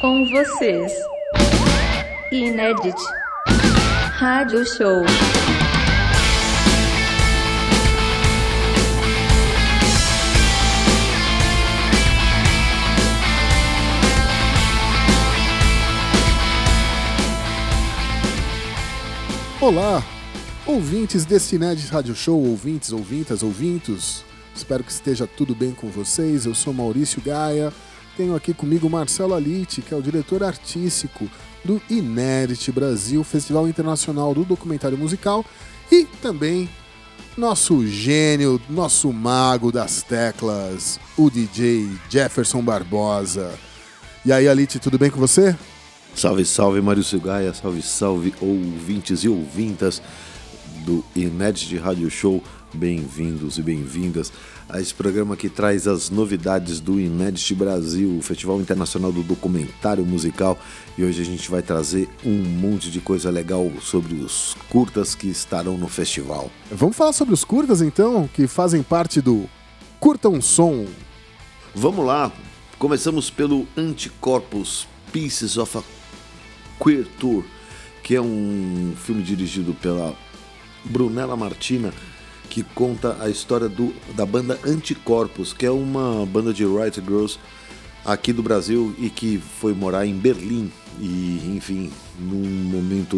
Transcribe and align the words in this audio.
Com 0.00 0.26
vocês, 0.26 0.92
Inédit 2.30 3.02
Rádio 4.18 4.66
Show. 4.66 5.04
Olá, 19.58 20.04
ouvintes 20.66 21.24
desse 21.24 21.56
Inédit 21.56 21.88
Rádio 21.88 22.14
Show, 22.14 22.38
ouvintes, 22.38 22.92
ouvintas, 22.92 23.42
ouvintos. 23.42 24.22
Espero 24.54 24.84
que 24.84 24.92
esteja 24.92 25.26
tudo 25.26 25.54
bem 25.54 25.72
com 25.72 25.88
vocês. 25.88 26.44
Eu 26.44 26.54
sou 26.54 26.74
Maurício 26.74 27.22
Gaia. 27.22 27.72
Tenho 28.16 28.34
aqui 28.34 28.54
comigo 28.54 28.88
Marcelo 28.88 29.34
Alite, 29.34 29.82
que 29.82 29.92
é 29.92 29.96
o 29.96 30.00
diretor 30.00 30.42
artístico 30.42 31.28
do 31.62 31.82
Inédit 31.90 32.72
Brasil, 32.72 33.22
Festival 33.22 33.68
Internacional 33.68 34.32
do 34.32 34.42
Documentário 34.42 34.96
Musical, 34.96 35.44
e 35.92 36.04
também 36.22 36.68
nosso 37.36 37.86
gênio, 37.86 38.60
nosso 38.70 39.12
mago 39.12 39.70
das 39.70 40.02
teclas, 40.02 40.98
o 41.16 41.28
DJ 41.28 41.90
Jefferson 42.08 42.62
Barbosa. 42.62 43.52
E 44.24 44.32
aí, 44.32 44.48
Alite, 44.48 44.78
tudo 44.78 44.98
bem 44.98 45.10
com 45.10 45.20
você? 45.20 45.54
Salve, 46.14 46.46
salve, 46.46 46.80
Maurício 46.80 47.20
Gaia, 47.20 47.52
salve, 47.52 47.82
salve, 47.82 48.34
ouvintes 48.40 49.24
e 49.24 49.28
ouvintas 49.28 50.00
do 50.86 51.04
Inédit 51.16 51.76
Rádio 51.76 52.08
Show. 52.08 52.40
Bem-vindos 52.72 53.58
e 53.58 53.62
bem-vindas 53.62 54.32
a 54.68 54.80
esse 54.80 54.94
programa 54.94 55.36
que 55.36 55.48
traz 55.48 55.88
as 55.88 56.10
novidades 56.10 56.78
do 56.78 57.00
Inédit 57.00 57.54
Brasil, 57.56 58.16
o 58.16 58.22
Festival 58.22 58.60
Internacional 58.60 59.10
do 59.10 59.24
Documentário 59.24 60.06
Musical. 60.06 60.56
E 60.96 61.02
hoje 61.02 61.22
a 61.22 61.24
gente 61.24 61.50
vai 61.50 61.60
trazer 61.60 62.08
um 62.24 62.34
monte 62.34 62.88
de 62.88 63.00
coisa 63.00 63.30
legal 63.30 63.68
sobre 63.82 64.14
os 64.14 64.56
curtas 64.70 65.14
que 65.16 65.26
estarão 65.26 65.76
no 65.76 65.88
festival. 65.88 66.50
Vamos 66.70 66.96
falar 66.96 67.12
sobre 67.12 67.34
os 67.34 67.44
curtas 67.44 67.82
então, 67.82 68.28
que 68.32 68.46
fazem 68.46 68.82
parte 68.82 69.20
do 69.20 69.48
Curta 69.98 70.28
um 70.28 70.40
Som. 70.40 70.86
Vamos 71.74 72.06
lá, 72.06 72.30
começamos 72.78 73.28
pelo 73.28 73.66
Anticorpos 73.76 74.86
Pieces 75.12 75.56
of 75.56 75.78
a 75.78 75.82
Queer 76.82 77.06
Tour, 77.18 77.42
que 78.04 78.14
é 78.14 78.20
um 78.20 78.94
filme 78.96 79.22
dirigido 79.22 79.74
pela 79.74 80.14
Brunella 80.86 81.36
Martina 81.36 81.92
que 82.48 82.62
conta 82.62 83.16
a 83.20 83.28
história 83.28 83.68
do, 83.68 83.94
da 84.14 84.24
banda 84.24 84.58
Anticorpos, 84.64 85.52
que 85.52 85.66
é 85.66 85.70
uma 85.70 86.24
banda 86.26 86.52
de 86.52 86.64
Right 86.64 87.00
Girls 87.00 87.38
aqui 88.04 88.32
do 88.32 88.42
Brasil 88.42 88.94
e 88.98 89.10
que 89.10 89.38
foi 89.38 89.74
morar 89.74 90.06
em 90.06 90.14
Berlim. 90.14 90.70
E, 90.98 91.54
enfim, 91.54 91.90
num 92.18 92.48
momento 92.70 93.16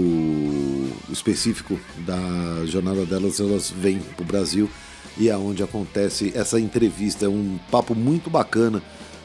específico 1.10 1.78
da 1.98 2.66
jornada 2.66 3.04
delas, 3.06 3.38
elas 3.38 3.70
vêm 3.70 4.00
para 4.00 4.22
o 4.22 4.26
Brasil 4.26 4.68
e 5.16 5.28
é 5.28 5.36
onde 5.36 5.62
acontece 5.62 6.32
essa 6.34 6.58
entrevista. 6.58 7.26
É 7.26 7.28
um 7.28 7.58
papo 7.70 7.94
muito 7.94 8.28
bacana, 8.28 8.82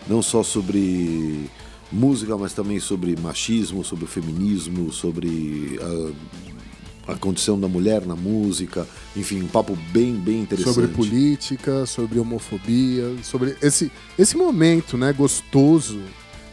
não 0.08 0.22
só 0.22 0.44
sobre 0.44 1.50
música, 1.92 2.38
mas 2.38 2.54
também 2.54 2.80
sobre 2.80 3.16
machismo, 3.20 3.84
sobre 3.84 4.06
feminismo, 4.06 4.92
sobre 4.92 5.80
a, 5.82 6.53
a 7.08 7.16
condição 7.16 7.60
da 7.60 7.68
mulher 7.68 8.06
na 8.06 8.16
música, 8.16 8.88
enfim, 9.16 9.42
um 9.42 9.48
papo 9.48 9.78
bem, 9.92 10.14
bem 10.14 10.42
interessante. 10.42 10.74
Sobre 10.74 10.88
política, 10.90 11.86
sobre 11.86 12.20
homofobia, 12.20 13.14
sobre 13.24 13.56
esse, 13.62 13.92
esse 14.18 14.38
momento 14.38 14.98
né, 14.98 15.12
gostoso 15.12 16.00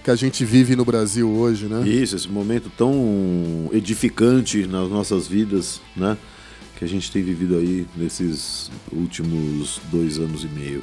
que 0.02 0.10
a 0.10 0.16
gente 0.16 0.44
vive 0.44 0.74
no 0.74 0.84
Brasil 0.84 1.28
hoje, 1.30 1.66
né? 1.66 1.86
Isso, 1.86 2.16
esse 2.16 2.28
momento 2.28 2.70
tão 2.76 3.68
edificante 3.72 4.66
nas 4.66 4.88
nossas 4.88 5.26
vidas, 5.26 5.80
né? 5.94 6.16
Que 6.76 6.84
a 6.84 6.88
gente 6.88 7.12
tem 7.12 7.22
vivido 7.22 7.56
aí 7.56 7.86
nesses 7.94 8.70
últimos 8.90 9.80
dois 9.90 10.18
anos 10.18 10.42
e 10.42 10.48
meio. 10.48 10.82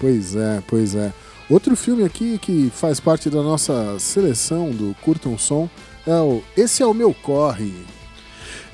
Pois 0.00 0.34
é, 0.34 0.62
pois 0.66 0.94
é. 0.94 1.12
Outro 1.48 1.76
filme 1.76 2.04
aqui 2.04 2.38
que 2.38 2.72
faz 2.74 2.98
parte 2.98 3.28
da 3.28 3.42
nossa 3.42 3.98
seleção 3.98 4.70
do 4.70 4.96
Curtam 5.02 5.36
Som 5.36 5.68
é 6.06 6.16
o 6.16 6.42
Esse 6.56 6.82
é 6.82 6.86
o 6.86 6.94
Meu 6.94 7.12
Corre. 7.12 7.74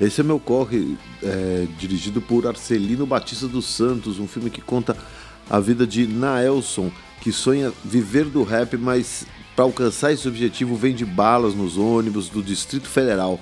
Esse 0.01 0.21
é 0.21 0.23
Meu 0.23 0.39
Corre, 0.39 0.97
é, 1.21 1.67
dirigido 1.77 2.19
por 2.21 2.47
Arcelino 2.47 3.05
Batista 3.05 3.47
dos 3.47 3.65
Santos, 3.65 4.19
um 4.19 4.27
filme 4.27 4.49
que 4.49 4.59
conta 4.61 4.97
a 5.49 5.59
vida 5.59 5.85
de 5.85 6.07
Naelson, 6.07 6.91
que 7.21 7.31
sonha 7.31 7.71
viver 7.85 8.25
do 8.25 8.41
rap, 8.43 8.75
mas 8.77 9.25
para 9.55 9.63
alcançar 9.65 10.11
esse 10.11 10.27
objetivo 10.27 10.75
vende 10.75 11.05
balas 11.05 11.53
nos 11.53 11.77
ônibus 11.77 12.29
do 12.29 12.41
Distrito 12.41 12.87
Federal. 12.87 13.39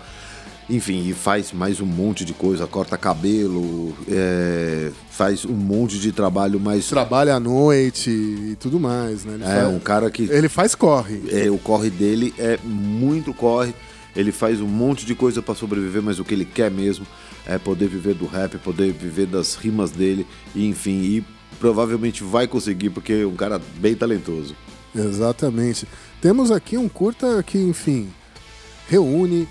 Enfim, 0.70 1.08
e 1.08 1.14
faz 1.14 1.52
mais 1.52 1.80
um 1.82 1.86
monte 1.86 2.24
de 2.26 2.34
coisa, 2.34 2.68
corta 2.68 2.96
cabelo, 2.98 3.96
é, 4.08 4.92
faz 5.10 5.44
um 5.46 5.54
monte 5.54 5.98
de 5.98 6.12
trabalho 6.12 6.60
mais. 6.60 6.88
Trabalha 6.90 7.36
à 7.36 7.40
noite 7.40 8.10
e 8.12 8.56
tudo 8.60 8.80
mais, 8.80 9.26
né? 9.26 9.34
Ele 9.36 9.44
É, 9.44 9.48
faz- 9.64 9.74
um 9.74 9.80
cara 9.80 10.12
que. 10.12 10.24
Ele 10.24 10.48
faz 10.50 10.76
corre. 10.76 11.24
É, 11.32 11.50
o 11.50 11.58
corre 11.58 11.90
dele 11.90 12.36
é 12.38 12.60
muito 12.64 13.34
corre. 13.34 13.74
Ele 14.16 14.32
faz 14.32 14.60
um 14.60 14.68
monte 14.68 15.06
de 15.06 15.14
coisa 15.14 15.42
para 15.42 15.56
sobreviver, 15.56 16.02
mas 16.02 16.20
o 16.20 16.26
que 16.26 16.34
ele 16.34 16.46
quer 16.46 16.72
mesmo 16.72 17.06
é 17.46 17.58
poder 17.58 17.88
viver 17.88 18.16
do 18.16 18.26
rap, 18.26 18.58
poder 18.58 18.92
viver 18.92 19.28
das 19.28 19.56
rimas 19.56 19.92
dele, 19.92 20.26
e 20.56 20.68
enfim, 20.68 21.02
e 21.02 21.26
provavelmente 21.60 22.24
vai 22.24 22.48
conseguir 22.48 22.90
porque 22.90 23.14
é 23.14 23.26
um 23.26 23.36
cara 23.36 23.62
bem 23.78 23.96
talentoso. 23.96 24.56
Exatamente. 24.96 25.88
Temos 26.22 26.52
aqui 26.52 26.78
um 26.78 26.90
curta 26.90 27.44
que, 27.44 27.58
enfim, 27.58 28.10
reúne 28.88 29.48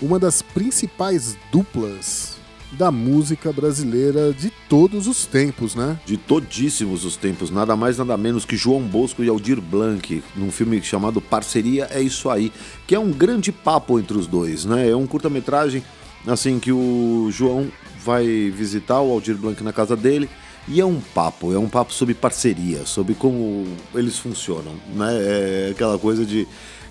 uma 0.00 0.18
das 0.18 0.42
principais 0.42 1.36
duplas 1.50 2.41
da 2.72 2.90
música 2.90 3.52
brasileira 3.52 4.32
de 4.32 4.50
todos 4.68 5.06
os 5.06 5.26
tempos, 5.26 5.74
né? 5.74 5.98
De 6.06 6.16
todíssimos 6.16 7.04
os 7.04 7.16
tempos, 7.16 7.50
nada 7.50 7.76
mais 7.76 7.98
nada 7.98 8.16
menos 8.16 8.44
que 8.44 8.56
João 8.56 8.80
Bosco 8.80 9.22
e 9.22 9.28
Aldir 9.28 9.60
Blanc, 9.60 10.22
num 10.34 10.50
filme 10.50 10.82
chamado 10.82 11.20
Parceria 11.20 11.88
é 11.90 12.00
Isso 12.00 12.30
Aí, 12.30 12.52
que 12.86 12.94
é 12.94 12.98
um 12.98 13.10
grande 13.10 13.52
papo 13.52 13.98
entre 13.98 14.16
os 14.16 14.26
dois, 14.26 14.64
né? 14.64 14.88
É 14.88 14.96
um 14.96 15.06
curta-metragem, 15.06 15.82
assim, 16.26 16.58
que 16.58 16.72
o 16.72 17.28
João 17.30 17.68
vai 18.04 18.50
visitar 18.50 19.00
o 19.00 19.12
Aldir 19.12 19.36
Blanc 19.36 19.62
na 19.62 19.72
casa 19.72 19.96
dele, 19.96 20.28
e 20.66 20.80
é 20.80 20.84
um 20.84 21.00
papo, 21.00 21.52
é 21.52 21.58
um 21.58 21.68
papo 21.68 21.92
sobre 21.92 22.14
parceria, 22.14 22.86
sobre 22.86 23.14
como 23.14 23.66
eles 23.94 24.18
funcionam, 24.18 24.74
né? 24.94 25.08
É 25.12 25.68
aquela 25.72 25.98
coisa 25.98 26.24
de 26.24 26.46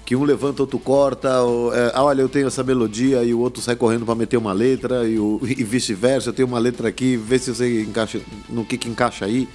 que 0.06 0.16
um 0.16 0.24
levanta, 0.24 0.62
outro 0.62 0.80
corta, 0.80 1.42
ou, 1.42 1.74
é, 1.74 1.92
ah, 1.94 2.04
olha, 2.04 2.22
eu 2.22 2.30
tenho 2.30 2.48
essa 2.48 2.64
melodia 2.64 3.24
e 3.24 3.34
o 3.34 3.40
outro 3.40 3.62
sai 3.62 3.76
correndo 3.76 4.06
para 4.06 4.16
meter 4.16 4.38
uma 4.38 4.54
letra 4.54 5.08
e, 5.08 5.16
e 5.58 5.64
vice-versa, 5.64 6.30
eu 6.30 6.34
tenho 6.34 6.48
uma 6.48 6.60
letra 6.60 6.88
aqui, 6.88 7.16
vê 7.16 7.40
se 7.40 7.54
você 7.54 7.84
encaixa 7.84 8.20
no 8.50 8.66
que 8.66 8.78
que 8.78 8.90
encaixa 8.90 9.26
aí. 9.26 9.48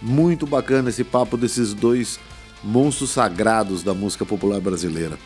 Muito 0.00 0.46
bacana 0.46 0.90
esse 0.90 1.02
papo 1.02 1.36
desses 1.36 1.74
dois 1.74 2.20
monstros 2.62 3.10
sagrados 3.10 3.82
da 3.82 3.94
música 3.94 4.24
popular 4.24 4.60
brasileira. 4.60 5.18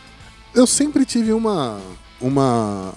Eu 0.54 0.66
sempre 0.66 1.04
tive 1.04 1.32
uma 1.32 1.78
uma 2.20 2.94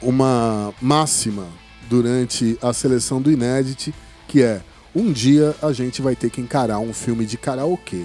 uma 0.00 0.74
máxima 0.80 1.46
durante 1.88 2.58
a 2.62 2.72
seleção 2.72 3.20
do 3.20 3.30
Inédit, 3.30 3.94
que 4.26 4.42
é 4.42 4.62
um 4.94 5.12
dia 5.12 5.54
a 5.62 5.72
gente 5.72 6.02
vai 6.02 6.16
ter 6.16 6.30
que 6.30 6.40
encarar 6.40 6.78
um 6.78 6.92
filme 6.92 7.24
de 7.24 7.36
karaokê. 7.36 8.04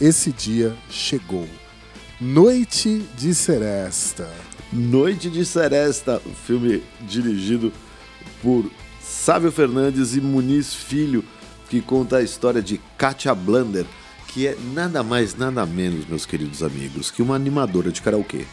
Esse 0.00 0.30
dia 0.30 0.76
chegou. 0.90 1.48
Noite 2.18 3.04
de 3.18 3.34
Seresta. 3.34 4.26
Noite 4.72 5.28
de 5.28 5.44
Seresta, 5.44 6.18
filme 6.46 6.82
dirigido 7.02 7.70
por 8.40 8.64
Sávio 9.02 9.52
Fernandes 9.52 10.16
e 10.16 10.20
Muniz 10.22 10.72
Filho, 10.72 11.22
que 11.68 11.82
conta 11.82 12.16
a 12.16 12.22
história 12.22 12.62
de 12.62 12.80
Katia 12.96 13.34
Blander, 13.34 13.84
que 14.28 14.46
é 14.46 14.56
nada 14.72 15.02
mais, 15.02 15.36
nada 15.36 15.66
menos, 15.66 16.06
meus 16.06 16.24
queridos 16.24 16.62
amigos, 16.62 17.10
que 17.10 17.20
uma 17.20 17.34
animadora 17.34 17.92
de 17.92 18.00
karaokê. 18.00 18.46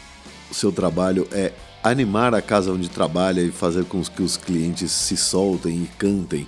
O 0.52 0.54
seu 0.54 0.70
trabalho 0.70 1.26
é 1.32 1.54
animar 1.82 2.36
a 2.36 2.42
casa 2.42 2.70
onde 2.70 2.90
trabalha 2.90 3.40
e 3.40 3.50
fazer 3.50 3.86
com 3.86 4.04
que 4.04 4.24
os 4.24 4.36
clientes 4.36 4.92
se 4.92 5.16
soltem 5.16 5.84
e 5.84 5.88
cantem, 5.98 6.46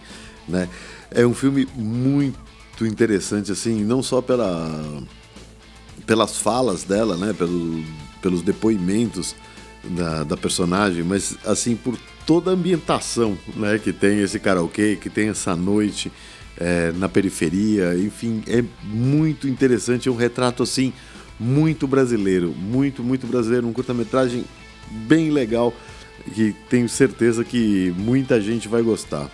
né? 0.49 0.67
É 1.09 1.25
um 1.25 1.33
filme 1.33 1.65
muito 1.77 2.85
interessante, 2.85 3.53
assim, 3.53 3.85
não 3.85 4.03
só 4.03 4.21
pela 4.21 5.01
pelas 6.05 6.37
falas 6.37 6.83
dela, 6.83 7.17
né, 7.17 7.33
pelo, 7.33 7.83
pelos 8.21 8.41
depoimentos 8.41 9.35
da, 9.83 10.23
da 10.23 10.37
personagem, 10.37 11.03
mas 11.03 11.37
assim 11.45 11.75
por 11.75 11.97
toda 12.25 12.51
a 12.51 12.53
ambientação, 12.53 13.37
né, 13.55 13.77
que 13.77 13.93
tem 13.93 14.21
esse 14.21 14.39
karaokê, 14.39 14.95
que 14.95 15.09
tem 15.09 15.29
essa 15.29 15.55
noite 15.55 16.11
é, 16.57 16.91
na 16.93 17.07
periferia, 17.07 17.95
enfim, 17.95 18.43
é 18.47 18.63
muito 18.83 19.47
interessante, 19.47 20.09
é 20.09 20.11
um 20.11 20.15
retrato 20.15 20.63
assim 20.63 20.91
muito 21.39 21.87
brasileiro, 21.87 22.53
muito 22.57 23.03
muito 23.03 23.27
brasileiro, 23.27 23.67
um 23.67 23.73
curta-metragem 23.73 24.45
bem 24.89 25.29
legal 25.29 25.73
que 26.33 26.55
tenho 26.69 26.87
certeza 26.89 27.43
que 27.43 27.93
muita 27.97 28.39
gente 28.41 28.67
vai 28.67 28.81
gostar. 28.81 29.29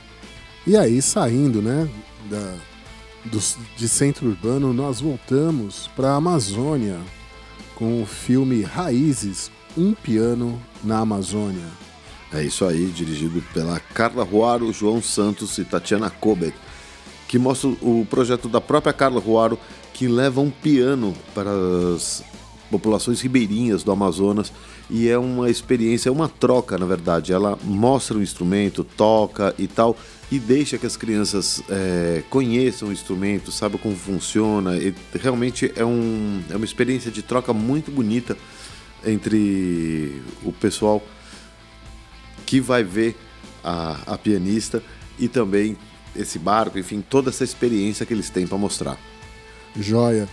E 0.65 0.75
aí, 0.75 1.01
saindo, 1.01 1.61
né, 1.61 1.89
da, 2.29 2.55
dos- 3.25 3.57
de 3.77 3.87
centro 3.87 4.27
urbano, 4.27 4.73
nós 4.73 5.01
voltamos 5.01 5.89
para 5.95 6.11
a 6.11 6.15
Amazônia, 6.15 6.99
com 7.75 8.01
o 8.01 8.05
filme 8.05 8.61
Raízes, 8.61 9.51
Um 9.77 9.93
Piano 9.93 10.61
na 10.83 10.99
Amazônia. 10.99 11.65
É 12.33 12.43
isso 12.43 12.65
aí, 12.65 12.85
dirigido 12.87 13.41
pela 13.53 13.79
Carla 13.79 14.23
Ruaro, 14.23 14.71
João 14.71 15.01
Santos 15.01 15.57
e 15.57 15.65
Tatiana 15.65 16.09
Kobet, 16.09 16.53
que 17.27 17.39
mostra 17.39 17.69
o 17.81 18.05
projeto 18.09 18.47
da 18.49 18.59
própria 18.61 18.93
Carla 18.93 19.19
Ruaro, 19.19 19.57
que 19.93 20.07
leva 20.07 20.41
um 20.41 20.49
piano 20.49 21.13
para 21.33 21.51
as 21.95 22.23
populações 22.69 23.19
ribeirinhas 23.21 23.83
do 23.83 23.91
Amazonas 23.91 24.51
e 24.89 25.09
é 25.09 25.17
uma 25.17 25.49
experiência, 25.49 26.09
é 26.09 26.11
uma 26.11 26.29
troca, 26.29 26.77
na 26.77 26.85
verdade. 26.85 27.33
Ela 27.33 27.57
mostra 27.63 28.17
o 28.17 28.21
instrumento, 28.21 28.83
toca 28.83 29.53
e 29.57 29.67
tal, 29.67 29.95
e 30.31 30.39
deixa 30.39 30.77
que 30.77 30.85
as 30.85 30.95
crianças 30.95 31.61
é, 31.69 32.23
conheçam 32.29 32.87
o 32.87 32.91
instrumento, 32.93 33.51
saibam 33.51 33.77
como 33.77 33.95
funciona. 33.97 34.77
E 34.77 34.95
realmente 35.13 35.69
é, 35.75 35.83
um, 35.83 36.41
é 36.49 36.55
uma 36.55 36.63
experiência 36.63 37.11
de 37.11 37.21
troca 37.21 37.51
muito 37.51 37.91
bonita 37.91 38.37
entre 39.05 40.21
o 40.41 40.53
pessoal 40.53 41.03
que 42.45 42.61
vai 42.61 42.81
ver 42.81 43.17
a, 43.61 44.13
a 44.13 44.17
pianista 44.17 44.81
e 45.19 45.27
também 45.27 45.75
esse 46.15 46.39
barco, 46.39 46.79
enfim, 46.79 47.03
toda 47.07 47.29
essa 47.29 47.43
experiência 47.43 48.05
que 48.05 48.13
eles 48.13 48.29
têm 48.29 48.47
para 48.47 48.57
mostrar. 48.57 48.97
Joia. 49.75 50.29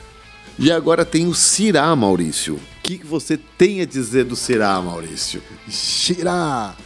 E 0.56 0.70
agora 0.70 1.04
tem 1.04 1.26
o 1.26 1.34
Cirá, 1.34 1.94
Maurício. 1.94 2.54
O 2.54 2.82
que, 2.82 2.98
que 2.98 3.06
você 3.06 3.36
tem 3.36 3.80
a 3.80 3.84
dizer 3.84 4.24
do 4.24 4.36
Cirá, 4.36 4.80
Maurício? 4.80 5.42
Shirá, 5.68 6.76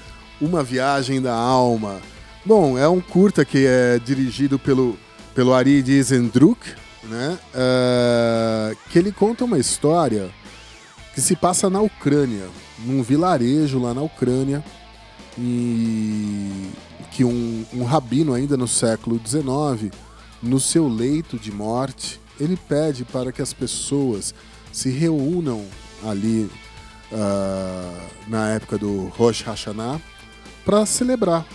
uma 0.40 0.62
viagem 0.62 1.20
da 1.20 1.34
alma. 1.34 2.00
Bom, 2.44 2.76
é 2.76 2.88
um 2.88 3.00
curta 3.00 3.44
que 3.44 3.64
é 3.66 4.00
dirigido 4.00 4.58
pelo, 4.58 4.98
pelo 5.32 5.54
Ari 5.54 6.02
Zendruk, 6.02 6.58
né? 7.04 7.38
Uh, 7.54 8.76
que 8.90 8.98
ele 8.98 9.12
conta 9.12 9.44
uma 9.44 9.58
história 9.58 10.28
que 11.14 11.20
se 11.20 11.36
passa 11.36 11.70
na 11.70 11.80
Ucrânia, 11.80 12.48
num 12.80 13.00
vilarejo 13.00 13.78
lá 13.78 13.94
na 13.94 14.02
Ucrânia, 14.02 14.64
e 15.38 16.70
que 17.12 17.24
um, 17.24 17.64
um 17.72 17.84
rabino 17.84 18.34
ainda 18.34 18.56
no 18.56 18.66
século 18.66 19.20
XIX, 19.24 19.94
no 20.42 20.58
seu 20.58 20.88
leito 20.88 21.38
de 21.38 21.52
morte, 21.52 22.20
ele 22.40 22.56
pede 22.56 23.04
para 23.04 23.30
que 23.30 23.40
as 23.40 23.52
pessoas 23.52 24.34
se 24.72 24.90
reúnam 24.90 25.64
ali 26.04 26.50
uh, 27.12 28.02
na 28.26 28.48
época 28.50 28.76
do 28.78 29.04
Rosh 29.16 29.42
Hashanah 29.42 30.00
para 30.64 30.84
celebrar, 30.86 31.46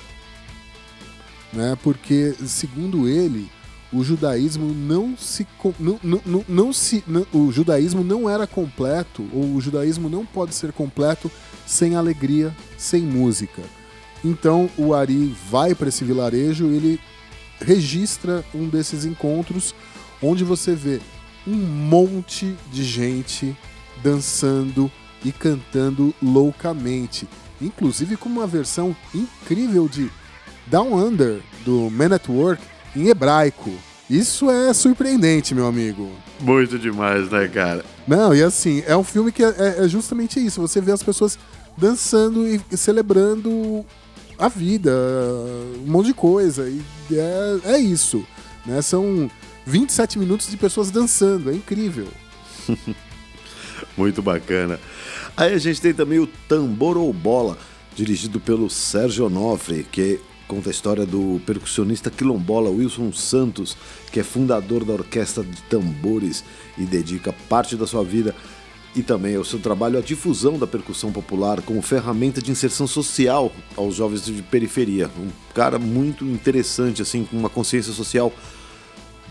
né? 1.54 1.78
Porque 1.84 2.34
segundo 2.46 3.08
ele 3.08 3.50
o 3.92 4.04
judaísmo 4.04 4.74
não 4.74 5.16
se 5.18 5.48
não, 5.80 6.00
não, 6.04 6.46
não, 6.48 6.74
se 6.74 7.04
não, 7.08 7.26
o 7.34 7.52
judaísmo 7.52 8.04
não 8.04 8.30
era 8.30 8.46
completo 8.46 9.26
ou 9.34 9.56
o 9.56 9.62
judaísmo 9.62 10.10
não 10.10 10.26
pode 10.26 10.54
ser 10.54 10.74
completo 10.74 11.32
sem 11.66 11.96
alegria, 11.96 12.56
sem 12.78 13.02
música. 13.02 13.62
Então 14.24 14.70
o 14.78 14.94
Ari 14.94 15.36
vai 15.50 15.74
para 15.74 15.90
esse 15.90 16.04
vilarejo, 16.04 16.66
ele 16.68 17.00
registra 17.60 18.44
um 18.54 18.68
desses 18.68 19.06
encontros 19.06 19.74
onde 20.22 20.44
você 20.44 20.76
vê 20.76 21.00
um 21.46 21.56
monte 21.56 22.56
de 22.72 22.84
gente 22.84 23.56
dançando 24.04 24.92
e 25.24 25.32
cantando 25.32 26.14
loucamente, 26.22 27.28
inclusive 27.62 28.18
com 28.18 28.30
uma 28.30 28.46
versão 28.46 28.96
incrível 29.16 29.88
de 29.88 30.12
Down 30.70 30.94
Under 30.94 31.42
do 31.66 31.90
Man 31.90 32.14
at 32.14 32.28
Work 32.30 32.62
em 32.96 33.08
hebraico. 33.08 33.72
Isso 34.10 34.50
é 34.50 34.74
surpreendente, 34.74 35.54
meu 35.54 35.68
amigo. 35.68 36.10
Muito 36.40 36.80
demais, 36.80 37.30
né, 37.30 37.48
cara? 37.48 37.84
Não, 38.08 38.34
e 38.34 38.42
assim, 38.42 38.82
é 38.88 38.96
um 38.96 39.04
filme 39.04 39.32
que 39.32 39.44
é, 39.44 39.76
é 39.80 39.88
justamente 39.88 40.40
isso. 40.44 40.62
Você 40.62 40.80
vê 40.80 40.92
as 40.92 41.04
pessoas 41.04 41.38
dançando 41.78 42.48
e 42.48 42.62
celebrando 42.78 43.86
a 44.38 44.48
vida, 44.48 44.92
um 45.86 45.92
monte 45.92 46.08
de 46.08 46.14
coisa. 46.14 46.70
E 46.70 46.82
é, 47.12 47.74
é 47.74 47.78
isso. 47.78 48.26
Né? 48.66 48.82
São 48.82 49.30
27 49.66 50.18
minutos 50.18 50.50
de 50.50 50.56
pessoas 50.56 50.90
dançando, 50.90 51.50
é 51.50 51.54
incrível. 51.54 52.08
Muito 53.98 54.22
bacana. 54.22 54.80
Aí 55.36 55.54
a 55.54 55.58
gente 55.58 55.82
tem 55.82 55.94
também 55.94 56.20
o 56.20 56.28
Tambor 56.28 56.98
ou 56.98 57.12
Bola, 57.12 57.58
dirigido 57.96 58.40
pelo 58.40 58.70
Sérgio 58.70 59.26
Onofre, 59.26 59.86
que 59.92 60.20
conta 60.48 60.70
a 60.70 60.72
história 60.72 61.06
do 61.06 61.42
percussionista 61.46 62.10
quilombola 62.10 62.70
Wilson 62.70 63.12
Santos, 63.12 63.76
que 64.12 64.20
é 64.20 64.24
fundador 64.24 64.86
da 64.86 64.94
Orquestra 64.94 65.44
de 65.44 65.62
Tambores 65.64 66.44
e 66.78 66.86
dedica 66.86 67.34
parte 67.50 67.76
da 67.76 67.86
sua 67.86 68.04
vida 68.04 68.34
e 68.96 69.04
também 69.04 69.36
ao 69.36 69.46
seu 69.46 69.60
trabalho 69.60 70.00
à 70.00 70.02
difusão 70.02 70.58
da 70.58 70.66
percussão 70.66 71.12
popular 71.12 71.62
como 71.62 71.82
ferramenta 71.82 72.42
de 72.42 72.50
inserção 72.50 72.88
social 72.88 73.52
aos 73.76 73.96
jovens 73.96 74.26
de 74.26 74.42
periferia. 74.42 75.10
Um 75.20 75.30
cara 75.54 75.78
muito 75.78 76.26
interessante, 76.26 77.02
assim, 77.02 77.26
com 77.26 77.38
uma 77.38 77.50
consciência 77.50 77.94
social 77.94 78.34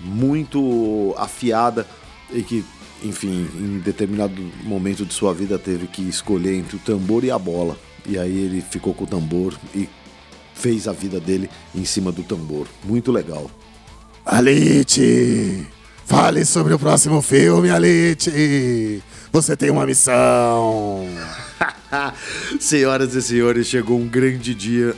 muito 0.00 1.14
afiada 1.16 1.86
e 2.30 2.42
que, 2.42 2.64
enfim, 3.02 3.48
em 3.58 3.78
determinado 3.80 4.40
momento 4.62 5.04
de 5.04 5.14
sua 5.14 5.32
vida 5.32 5.58
teve 5.58 5.86
que 5.86 6.02
escolher 6.02 6.54
entre 6.54 6.76
o 6.76 6.80
tambor 6.80 7.24
e 7.24 7.30
a 7.30 7.38
bola. 7.38 7.76
E 8.06 8.18
aí 8.18 8.38
ele 8.38 8.60
ficou 8.60 8.94
com 8.94 9.02
o 9.02 9.06
tambor 9.06 9.58
e 9.74 9.88
fez 10.56 10.88
a 10.88 10.92
vida 10.92 11.20
dele 11.20 11.48
em 11.74 11.84
cima 11.84 12.10
do 12.10 12.22
tambor. 12.22 12.66
Muito 12.84 13.12
legal. 13.12 13.50
Alite! 14.24 15.66
Fale 16.06 16.44
sobre 16.44 16.72
o 16.72 16.78
próximo 16.78 17.20
filme, 17.20 17.70
Alite! 17.70 19.02
Você 19.32 19.56
tem 19.56 19.70
uma 19.70 19.86
missão! 19.86 21.06
Senhoras 22.58 23.14
e 23.14 23.22
senhores, 23.22 23.66
chegou 23.66 23.98
um 23.98 24.08
grande 24.08 24.54
dia 24.54 24.94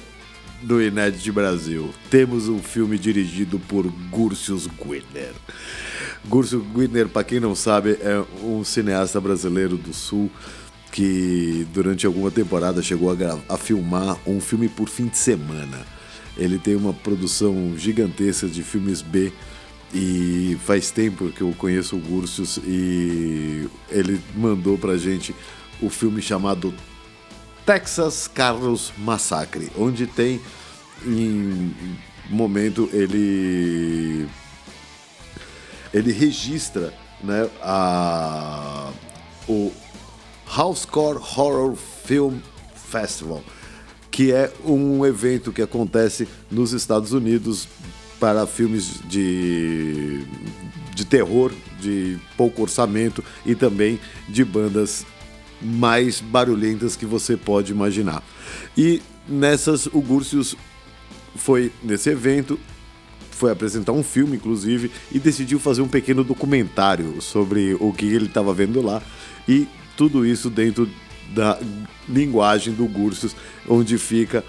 do 0.63 0.83
Inédit 0.83 1.31
Brasil. 1.33 1.91
Temos 2.11 2.49
um 2.49 2.59
filme 2.59 2.99
dirigido 2.99 3.59
por 3.59 3.87
Gursius 4.11 4.67
Guidner. 4.67 5.33
Gursius 6.27 6.63
Guidner, 6.75 7.09
para 7.09 7.25
quem 7.25 7.41
não 7.41 7.55
sabe, 7.55 7.99
é 8.01 8.23
um 8.43 8.65
cineasta 8.65 9.21
brasileiro 9.21 9.77
do 9.77 9.93
Sul 9.93 10.31
que 10.93 11.67
durante 11.73 12.07
alguma 12.07 12.31
temporada 12.31 12.83
chegou 12.83 13.11
a, 13.11 13.55
a 13.55 13.57
filmar 13.57 14.19
um 14.27 14.41
filme 14.41 14.69
por 14.69 14.89
fim 14.89 15.07
de 15.07 15.19
semana. 15.19 15.87
Ele 16.37 16.59
tem 16.59 16.77
uma 16.77 16.93
produção 16.93 17.75
gigantesca 17.77 18.47
de 18.47 18.63
filmes 18.63 19.03
B 19.03 19.33
e 19.93 20.57
faz 20.65 20.91
tempo 20.91 21.31
que 21.31 21.41
eu 21.41 21.55
conheço 21.57 21.97
o 21.97 22.01
Gursius 22.01 22.59
e 22.59 23.69
ele 23.91 24.21
mandou 24.35 24.77
pra 24.77 24.97
gente 24.97 25.35
o 25.81 25.89
filme 25.89 26.21
chamado 26.21 26.75
Texas 27.65 28.29
Carlos 28.29 28.93
Massacre, 28.99 29.71
onde 29.77 30.07
tem 30.07 30.41
em 31.05 31.75
momento 32.29 32.89
ele 32.93 34.29
ele 35.93 36.13
registra 36.13 36.93
né, 37.23 37.49
a, 37.63 38.91
o 39.49 39.73
Housecore 40.57 41.19
Horror 41.19 41.77
Film 41.77 42.39
Festival, 42.91 43.43
que 44.11 44.33
é 44.33 44.53
um 44.65 45.05
evento 45.05 45.53
que 45.53 45.63
acontece 45.63 46.27
nos 46.51 46.73
Estados 46.73 47.13
Unidos 47.13 47.69
para 48.19 48.47
filmes 48.47 49.01
de, 49.09 50.25
de 50.95 51.05
terror, 51.05 51.53
de 51.81 52.19
pouco 52.37 52.63
orçamento 52.63 53.23
e 53.47 53.55
também 53.55 54.01
de 54.29 54.45
bandas 54.45 55.07
mais 55.61 56.21
barulhentas 56.21 56.97
que 56.97 57.07
você 57.07 57.37
pode 57.37 57.73
imaginar. 57.73 58.23
E 58.77 59.03
nessas, 59.29 59.87
o 59.87 60.01
Gursius 60.01 60.57
foi 61.37 61.71
nesse 61.83 62.11
evento, 62.11 62.59
foi 63.31 63.53
apresentar 63.53 63.93
um 63.93 64.03
filme, 64.03 64.37
inclusive, 64.37 64.91
e 65.13 65.19
decidiu 65.19 65.61
fazer 65.61 65.83
um 65.83 65.89
pequeno 65.89 66.25
documentário 66.25 67.21
sobre 67.21 67.77
o 67.79 67.93
que 67.93 68.07
ele 68.07 68.27
estava 68.27 68.53
vendo 68.53 68.83
lá. 68.83 69.01
E 69.49 69.69
tudo 69.99 70.25
isso 70.25 70.49
dentro 70.49 70.89
da 71.35 71.59
linguagem 72.09 72.73
do 72.73 72.87
Gursius, 72.87 73.35
onde 73.69 73.99
fica 73.99 74.45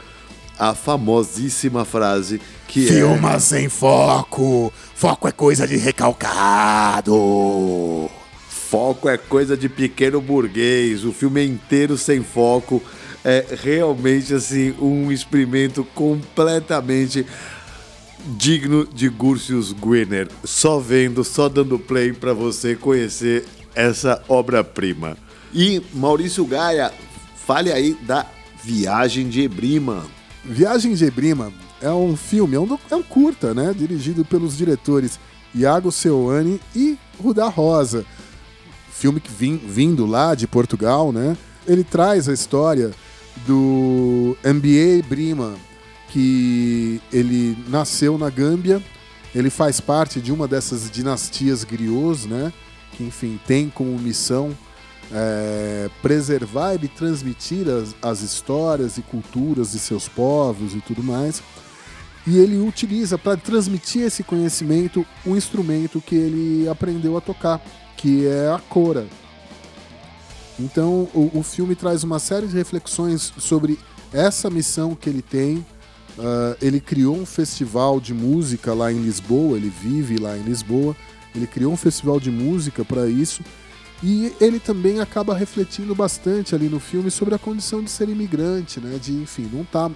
a 0.60 0.76
famosíssima 0.76 1.84
frase 1.84 2.40
que 2.68 2.86
Filma 2.86 3.34
é... 3.34 3.40
sem 3.40 3.68
foco, 3.68 4.72
foco 4.94 5.28
é 5.28 5.32
coisa 5.32 5.68
de 5.68 5.76
recalcado. 5.76 7.12
Foco 8.48 9.10
é 9.10 9.18
coisa 9.18 9.58
de 9.58 9.68
pequeno 9.68 10.22
burguês, 10.22 11.04
o 11.04 11.12
filme 11.12 11.42
é 11.42 11.46
inteiro 11.46 11.98
sem 11.98 12.22
foco. 12.22 12.84
É 13.26 13.44
realmente 13.64 14.34
assim 14.34 14.76
um 14.80 15.12
experimento 15.12 15.84
completamente 15.96 17.26
digno 18.38 18.86
de 18.86 19.10
Gursius 19.10 19.72
Gwinner. 19.74 20.28
Só 20.44 20.78
vendo, 20.80 21.24
só 21.24 21.50
dando 21.50 21.80
play 21.80 22.14
para 22.14 22.34
você 22.34 22.76
conhecer 22.76 23.46
essa 23.74 24.24
obra-prima. 24.28 25.18
E 25.54 25.82
Maurício 25.94 26.46
Gaia, 26.46 26.94
fale 27.36 27.72
aí 27.72 27.98
da 28.02 28.26
Viagem 28.64 29.30
de 29.30 29.42
Ebrima. 29.42 30.06
Viagem 30.44 30.94
de 30.94 31.06
Ebrima 31.06 31.52
é 31.82 31.92
um 31.92 32.16
filme, 32.16 32.56
é 32.56 32.60
um, 32.60 32.78
é 32.90 32.96
um 32.96 33.04
curta, 33.04 33.54
né? 33.54 33.74
Dirigido 33.76 34.24
pelos 34.24 34.58
diretores 34.58 35.20
Iago 35.54 35.92
Seoane 35.92 36.60
e 36.76 36.98
Rudá 37.22 37.48
Rosa 37.48 38.06
filme 39.00 39.22
que 39.22 39.32
vim, 39.32 39.56
vindo 39.56 40.06
lá 40.06 40.36
de 40.36 40.46
Portugal, 40.46 41.14
né? 41.14 41.38
Ele 41.66 41.86
traz 41.86 42.28
a 42.28 42.34
história 42.34 42.92
do 43.48 44.36
MBA 44.44 45.08
Brima, 45.08 45.56
que 46.10 47.02
ele 47.12 47.58
nasceu 47.70 48.18
na 48.18 48.30
Gâmbia, 48.30 48.84
ele 49.34 49.50
faz 49.50 49.80
parte 49.80 50.20
de 50.20 50.34
uma 50.34 50.48
dessas 50.48 50.92
dinastias 50.92 51.64
griots, 51.64 52.26
né? 52.26 52.52
Que, 52.92 53.04
enfim, 53.04 53.40
tem 53.48 53.70
como 53.70 53.98
missão 53.98 54.56
é, 55.12 55.90
preservar 56.02 56.76
e 56.76 56.88
transmitir 56.88 57.68
as, 57.68 57.96
as 58.02 58.22
histórias 58.22 58.98
e 58.98 59.02
culturas 59.02 59.72
de 59.72 59.80
seus 59.80 60.08
povos 60.08 60.74
e 60.74 60.82
tudo 60.82 61.04
mais. 61.04 61.42
E 62.28 62.38
ele 62.38 62.58
utiliza 62.58 63.18
para 63.18 63.38
transmitir 63.38 64.04
esse 64.04 64.24
conhecimento 64.24 65.06
o 65.26 65.36
instrumento 65.36 66.02
que 66.02 66.16
ele 66.16 66.70
aprendeu 66.70 67.18
a 67.18 67.22
tocar, 67.22 67.62
que 67.98 68.28
é 68.28 68.52
a 68.52 68.60
cora. 68.60 69.08
Então 70.60 71.08
o, 71.14 71.32
o 71.34 71.44
filme 71.44 71.76
traz 71.76 72.04
uma 72.04 72.20
série 72.20 72.48
de 72.48 72.56
reflexões 72.56 73.34
sobre 73.38 73.80
essa 74.14 74.50
missão 74.50 74.94
que 74.94 75.10
ele 75.10 75.22
tem. 75.22 75.66
Uh, 76.18 76.56
ele 76.62 76.82
criou 76.82 77.16
um 77.16 77.26
festival 77.26 78.00
de 78.00 78.14
música 78.14 78.74
lá 78.74 78.92
em 78.92 79.02
Lisboa, 79.02 79.56
ele 79.56 79.70
vive 79.70 80.18
lá 80.18 80.38
em 80.38 80.42
Lisboa. 80.42 80.96
Ele 81.34 81.48
criou 81.48 81.72
um 81.72 81.78
festival 81.78 82.20
de 82.20 82.30
música 82.30 82.84
para 82.84 83.08
isso. 83.08 83.42
E 84.02 84.34
ele 84.40 84.60
também 84.60 85.00
acaba 85.00 85.36
refletindo 85.36 85.94
bastante 85.94 86.56
ali 86.56 86.70
no 86.70 86.80
filme 86.80 87.12
sobre 87.12 87.36
a 87.36 87.40
condição 87.40 87.84
de 87.84 87.90
ser 87.90 88.08
imigrante, 88.08 88.80
né? 88.80 88.98
De, 88.98 89.12
enfim, 89.14 89.50
não 89.52 89.66
tá, 89.66 89.92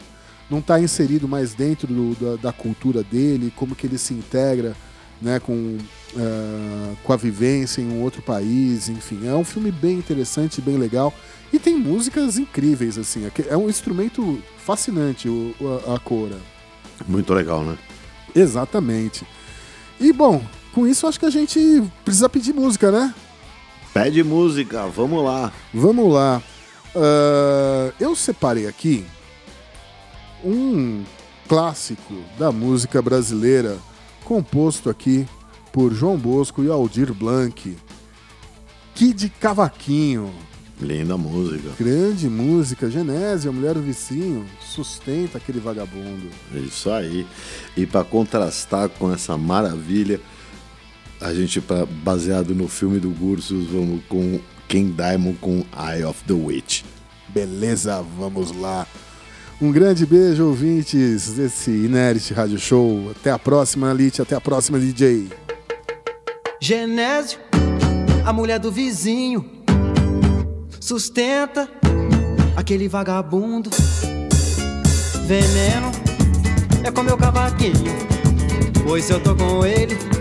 não 0.50 0.62
tá 0.62 0.80
inserido 0.80 1.28
mais 1.28 1.54
dentro 1.54 1.88
do, 1.88 2.16
da, 2.16 2.50
da, 2.50 2.54
cultura 2.54 3.02
dele, 3.02 3.54
como 3.56 3.76
que 3.76 3.88
ele 3.88 3.98
se 3.98 4.14
integra 4.14 4.76
né, 5.22 5.40
com, 5.40 5.54
uh, 5.54 6.98
com 7.02 7.14
a 7.14 7.16
vivência 7.16 7.82
em 7.82 7.88
um 7.88 8.02
outro 8.02 8.22
país, 8.22 8.90
enfim. 8.90 9.26
É 9.26 9.34
um 9.34 9.46
filme 9.46 9.72
bem 9.72 9.98
interessante, 9.98 10.60
bem 10.60 10.78
legal. 10.78 11.14
E 11.54 11.58
tem 11.58 11.78
músicas 11.78 12.38
incríveis, 12.38 12.98
assim. 12.98 13.32
É 13.48 13.56
um 13.56 13.70
instrumento 13.70 14.38
fascinante, 14.58 15.30
o, 15.30 15.56
a, 15.88 15.96
a 15.96 16.00
cora. 16.00 16.38
Muito 17.08 17.34
legal, 17.34 17.64
né? 17.64 17.78
Exatamente. 18.36 19.26
E, 19.98 20.12
bom, 20.12 20.44
com 20.74 20.86
isso 20.86 21.08
acho 21.08 21.20
que 21.20 21.26
a 21.26 21.30
gente 21.30 21.84
precisa 22.04 22.28
pedir 22.28 22.54
música, 22.54 22.92
né? 22.92 23.14
Pede 23.94 24.24
música, 24.24 24.88
vamos 24.88 25.24
lá. 25.24 25.54
Vamos 25.72 26.12
lá. 26.12 26.42
Uh, 26.96 27.94
eu 28.00 28.16
separei 28.16 28.68
aqui 28.68 29.06
um 30.44 31.04
clássico 31.48 32.16
da 32.38 32.52
música 32.52 33.02
brasileira, 33.02 33.78
composto 34.24 34.90
aqui 34.90 35.28
por 35.72 35.94
João 35.94 36.18
Bosco 36.18 36.64
e 36.64 36.70
Aldir 36.70 37.14
Blanc. 37.14 37.78
Kid 38.96 39.32
Cavaquinho. 39.40 40.34
Linda 40.82 41.16
música. 41.16 41.70
Grande 41.80 42.28
música. 42.28 42.90
Genésio, 42.90 43.52
a 43.52 43.54
mulher 43.54 43.76
do 43.76 43.82
vicinho, 43.82 44.46
sustenta 44.60 45.38
aquele 45.38 45.60
vagabundo. 45.60 46.30
Isso 46.54 46.90
aí. 46.90 47.28
E 47.78 47.86
para 47.86 48.04
contrastar 48.04 48.90
com 48.90 49.14
essa 49.14 49.38
maravilha, 49.38 50.20
a 51.24 51.34
gente, 51.34 51.62
pra, 51.62 51.86
baseado 51.86 52.54
no 52.54 52.68
filme 52.68 53.00
do 53.00 53.10
Gursus, 53.10 53.68
vamos 53.68 54.02
com 54.10 54.40
King 54.68 54.92
Diamond 54.92 55.38
com 55.40 55.64
Eye 55.74 56.04
of 56.04 56.22
the 56.26 56.34
Witch. 56.34 56.84
Beleza, 57.30 58.04
vamos 58.18 58.56
lá. 58.56 58.86
Um 59.62 59.72
grande 59.72 60.06
beijo, 60.06 60.46
ouvintes 60.46 61.30
desse 61.34 61.72
Inert 61.72 62.32
Rádio 62.32 62.60
Show. 62.60 63.12
Até 63.12 63.32
a 63.32 63.40
próxima, 63.40 63.90
Elite. 63.92 64.22
Até 64.22 64.36
a 64.36 64.42
próxima, 64.42 64.78
DJ. 64.78 65.30
Genésio, 66.60 67.40
a 68.26 68.34
mulher 68.34 68.60
do 68.60 68.72
vizinho, 68.72 69.50
sustenta 70.80 71.70
aquele 72.56 72.90
vagabundo. 72.90 73.70
Veneno 75.26 75.90
é 76.84 76.92
com 76.92 77.02
meu 77.02 77.18
cavaquinho, 77.18 77.74
pois 78.86 79.10
eu 79.10 79.22
tô 79.22 79.34
com 79.36 79.66
ele 79.66 80.13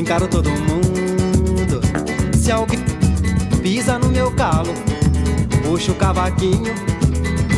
encaro 0.00 0.28
todo 0.28 0.48
mundo. 0.50 1.80
Se 2.36 2.52
alguém 2.52 2.78
pisa 3.62 3.98
no 3.98 4.08
meu 4.08 4.30
calo, 4.30 4.72
puxa 5.62 5.92
o 5.92 5.94
cavaquinho 5.94 6.74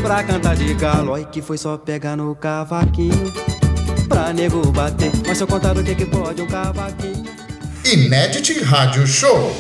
pra 0.03 0.23
cantar 0.25 0.57
de 0.57 0.73
galo. 0.75 1.15
Ai 1.15 1.27
que 1.31 1.43
foi 1.43 1.59
só 1.59 1.77
pegar 1.77 2.17
no 2.17 2.35
cavaquinho 2.35 3.33
pra 4.09 4.33
nego 4.33 4.61
bater. 4.73 5.13
Mas 5.27 5.39
se 5.39 5.45
eu 5.45 5.47
contar 5.47 5.77
o 5.77 5.85
que 5.85 5.95
que 5.95 6.07
pode 6.07 6.43
um 6.43 6.47
cavaquinho. 6.47 7.25
Inédit 7.85 8.63
Rádio 8.63 9.07
Show. 9.07 9.55